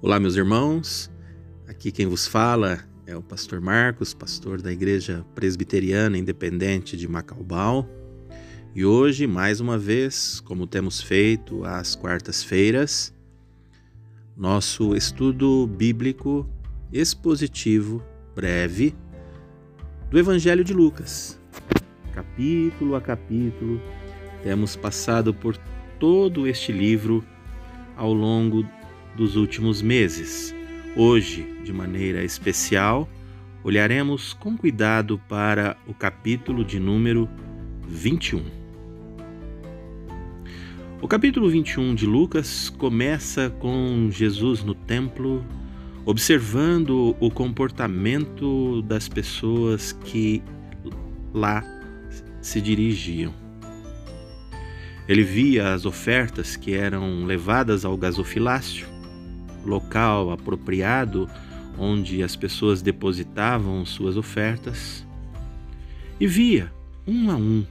[0.00, 1.10] Olá, meus irmãos.
[1.66, 7.84] Aqui quem vos fala é o pastor Marcos, pastor da Igreja Presbiteriana Independente de Macaubal.
[8.76, 13.12] E hoje, mais uma vez, como temos feito às quartas-feiras,
[14.36, 16.48] nosso estudo bíblico
[16.92, 18.00] expositivo
[18.36, 18.94] breve
[20.12, 21.40] do Evangelho de Lucas.
[22.14, 23.82] Capítulo a capítulo,
[24.44, 25.56] temos passado por
[25.98, 27.24] todo este livro
[27.96, 28.62] ao longo
[29.18, 30.54] dos últimos meses.
[30.96, 33.08] Hoje, de maneira especial,
[33.64, 37.28] olharemos com cuidado para o capítulo de número
[37.88, 38.44] 21.
[41.02, 45.44] O capítulo 21 de Lucas começa com Jesus no templo,
[46.06, 50.42] observando o comportamento das pessoas que
[51.34, 51.64] lá
[52.40, 53.34] se dirigiam.
[55.08, 58.97] Ele via as ofertas que eram levadas ao gasofilácio
[59.68, 61.28] local apropriado
[61.78, 65.06] onde as pessoas depositavam suas ofertas
[66.18, 66.72] e via
[67.06, 67.64] um a um,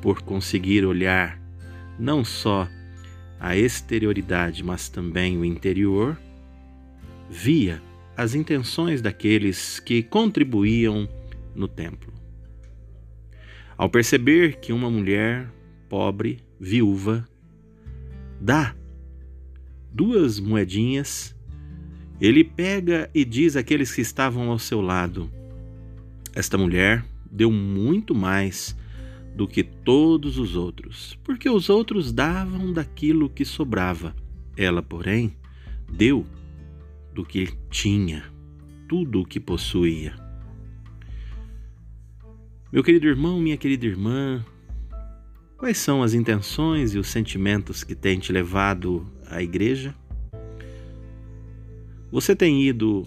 [0.00, 1.40] por conseguir olhar
[1.98, 2.68] não só
[3.38, 6.16] a exterioridade, mas também o interior,
[7.28, 7.82] via
[8.16, 11.08] as intenções daqueles que contribuíam
[11.54, 12.12] no templo.
[13.76, 15.48] Ao perceber que uma mulher
[15.88, 17.26] pobre, viúva,
[18.40, 18.74] dá
[19.92, 21.36] duas moedinhas,
[22.20, 25.30] ele pega e diz àqueles que estavam ao seu lado:
[26.34, 28.76] Esta mulher deu muito mais
[29.34, 34.14] do que todos os outros, porque os outros davam daquilo que sobrava.
[34.56, 35.34] Ela, porém,
[35.90, 36.26] deu
[37.14, 38.24] do que tinha,
[38.88, 40.14] tudo o que possuía.
[42.70, 44.44] Meu querido irmão, minha querida irmã,
[45.62, 49.94] quais são as intenções e os sentimentos que têm te levado à igreja?
[52.10, 53.06] Você tem ido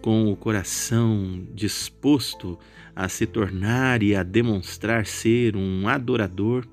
[0.00, 2.56] com o coração disposto
[2.94, 6.64] a se tornar e a demonstrar ser um adorador,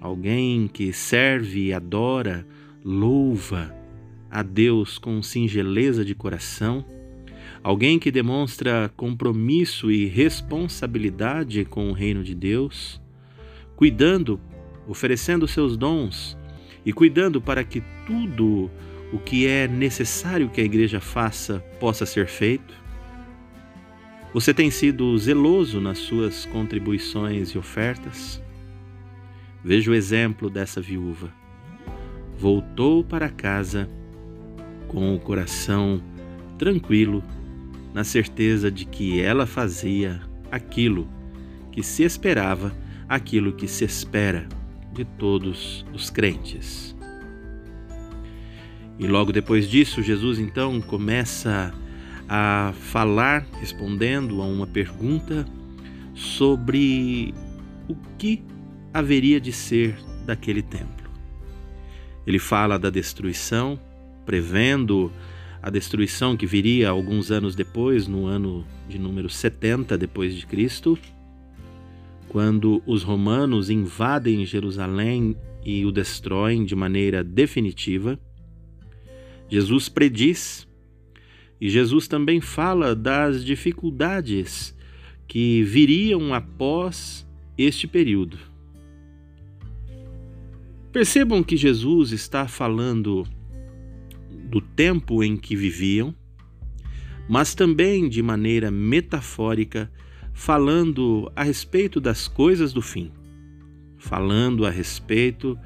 [0.00, 2.44] alguém que serve adora,
[2.84, 3.72] louva
[4.28, 6.84] a Deus com singeleza de coração,
[7.62, 13.00] alguém que demonstra compromisso e responsabilidade com o reino de Deus,
[13.76, 14.40] cuidando,
[14.88, 16.36] oferecendo seus dons
[16.84, 18.70] e cuidando para que tudo
[19.12, 22.74] o que é necessário que a igreja faça possa ser feito?
[24.32, 28.42] Você tem sido zeloso nas suas contribuições e ofertas?
[29.64, 31.32] Veja o exemplo dessa viúva.
[32.38, 33.88] Voltou para casa
[34.88, 36.02] com o coração
[36.58, 37.22] tranquilo,
[37.94, 40.20] na certeza de que ela fazia
[40.50, 41.08] aquilo
[41.72, 42.74] que se esperava,
[43.08, 44.48] aquilo que se espera
[44.92, 46.96] de todos os crentes.
[48.98, 51.72] E logo depois disso, Jesus então começa
[52.28, 55.46] a falar, respondendo a uma pergunta
[56.14, 57.34] sobre
[57.88, 58.42] o que
[58.92, 61.10] haveria de ser daquele templo.
[62.26, 63.78] Ele fala da destruição,
[64.24, 65.12] prevendo
[65.62, 70.98] a destruição que viria alguns anos depois, no ano de número 70 depois de Cristo,
[72.36, 78.20] quando os romanos invadem Jerusalém e o destroem de maneira definitiva.
[79.48, 80.68] Jesus prediz
[81.58, 84.76] e Jesus também fala das dificuldades
[85.26, 87.26] que viriam após
[87.56, 88.36] este período.
[90.92, 93.26] Percebam que Jesus está falando
[94.50, 96.14] do tempo em que viviam,
[97.26, 99.90] mas também de maneira metafórica
[100.36, 103.10] falando a respeito das coisas do fim,
[103.96, 105.58] falando a respeito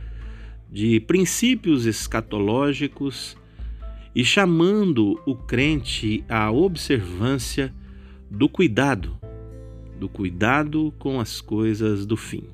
[0.70, 3.36] de princípios escatológicos
[4.14, 7.74] e chamando o crente à observância
[8.30, 9.18] do cuidado,
[9.98, 12.44] do cuidado com as coisas do fim.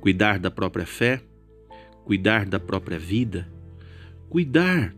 [0.00, 1.22] Cuidar da própria fé,
[2.04, 3.48] cuidar da própria vida,
[4.28, 4.92] cuidar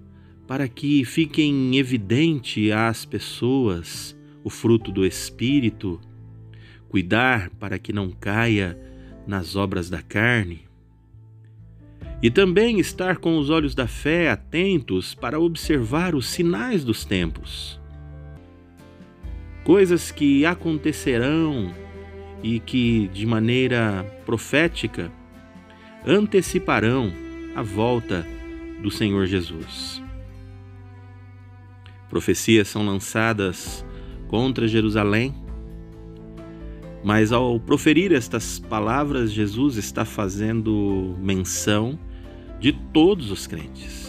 [0.47, 5.99] para que fiquem evidente às pessoas o fruto do Espírito,
[6.88, 8.79] cuidar para que não caia
[9.26, 10.69] nas obras da carne,
[12.23, 17.81] e também estar com os olhos da fé atentos para observar os sinais dos tempos.
[19.64, 21.75] Coisas que acontecerão
[22.43, 25.11] e que, de maneira profética,
[26.06, 27.11] anteciparão
[27.55, 28.26] a volta
[28.82, 30.02] do Senhor Jesus.
[32.11, 33.85] Profecias são lançadas
[34.29, 35.35] contra Jerusalém.
[37.03, 41.99] Mas ao proferir estas palavras, Jesus está fazendo menção
[42.59, 44.05] de todos os crentes,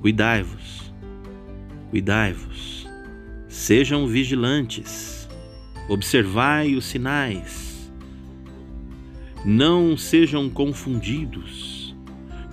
[0.00, 0.92] Cuidai-vos,
[1.90, 2.88] cuidai-vos,
[3.48, 5.28] sejam vigilantes,
[5.88, 7.90] observai os sinais,
[9.44, 11.96] não sejam confundidos.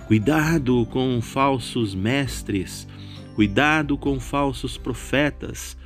[0.08, 2.88] Cuidado com falsos mestres,
[3.36, 5.78] cuidado com falsos profetas,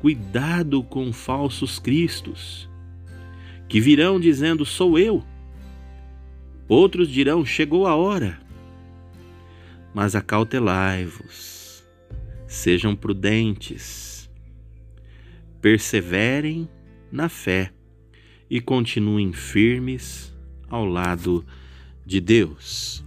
[0.00, 2.68] cuidado com falsos cristos,
[3.68, 5.22] que virão dizendo: Sou eu.
[6.66, 8.44] Outros dirão: Chegou a hora
[9.96, 11.82] mas acautelai-vos,
[12.46, 14.28] sejam prudentes,
[15.62, 16.68] perseverem
[17.10, 17.72] na fé
[18.50, 20.36] e continuem firmes
[20.68, 21.46] ao lado
[22.04, 23.02] de Deus.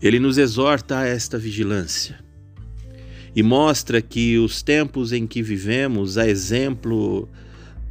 [0.00, 2.24] Ele nos exorta a esta vigilância
[3.34, 7.28] e mostra que os tempos em que vivemos, a exemplo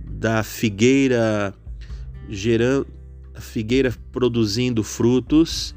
[0.03, 1.53] da figueira
[2.29, 2.87] gerando,
[3.33, 5.75] a figueira produzindo frutos,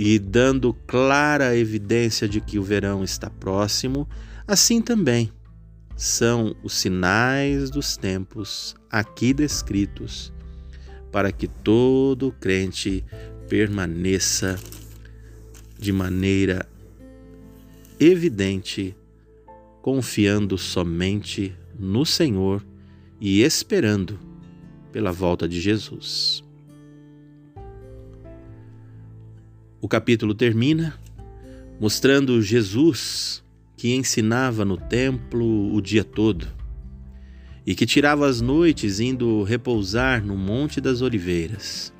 [0.00, 4.08] e dando clara evidência de que o verão está próximo,
[4.46, 5.28] assim também
[5.96, 10.32] são os sinais dos tempos aqui descritos,
[11.10, 13.04] para que todo crente
[13.48, 14.56] permaneça
[15.76, 16.64] de maneira
[17.98, 18.96] evidente,
[19.82, 22.64] confiando somente no Senhor
[23.20, 24.18] e esperando
[24.92, 26.44] pela volta de Jesus.
[29.80, 30.98] O capítulo termina
[31.80, 33.44] mostrando Jesus
[33.76, 36.48] que ensinava no templo o dia todo
[37.64, 41.92] e que tirava as noites indo repousar no Monte das Oliveiras.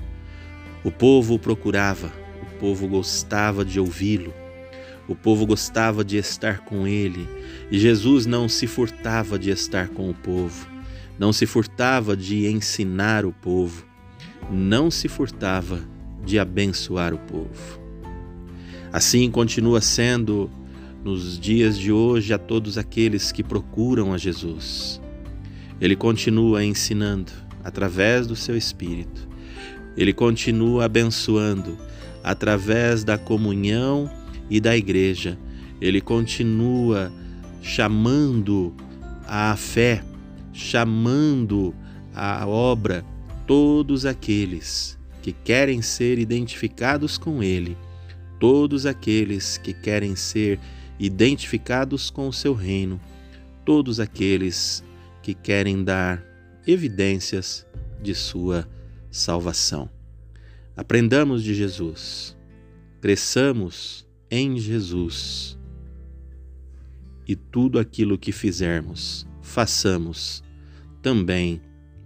[0.83, 2.13] O povo o procurava,
[2.43, 4.33] o povo gostava de ouvi-lo,
[5.09, 7.27] o povo gostava de estar com ele
[7.71, 10.69] e Jesus não se furtava de estar com o povo,
[11.19, 13.87] não se furtava de ensinar o povo,
[14.51, 15.81] não se furtava
[16.25, 17.81] de abençoar o povo.
[18.93, 20.51] Assim continua sendo
[21.03, 25.01] nos dias de hoje a todos aqueles que procuram a Jesus.
[25.81, 27.33] Ele continua ensinando
[27.65, 29.29] através do seu Espírito.
[29.97, 31.79] Ele continua abençoando
[32.23, 34.11] através da comunhão
[34.51, 35.39] e da igreja.
[35.81, 37.13] Ele continua
[37.63, 38.75] chamando
[39.27, 40.03] à fé,
[40.53, 41.75] chamando
[42.15, 43.05] à obra
[43.47, 47.77] todos aqueles que querem ser identificados com Ele,
[48.41, 50.59] todos aqueles que querem ser
[50.99, 53.01] identificados com o seu reino,
[53.65, 54.83] todos aqueles
[55.23, 56.25] que querem dar
[56.67, 57.67] evidências
[58.03, 58.69] de sua
[59.11, 59.91] salvação.
[60.77, 62.37] Aprendamos de Jesus,
[63.01, 65.59] cresçamos em Jesus
[67.27, 70.43] e tudo aquilo que fizermos, façamos
[71.03, 71.61] também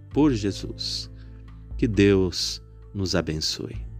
[0.09, 1.09] por Jesus.
[1.77, 2.61] Que Deus
[2.93, 3.92] nos abençoe.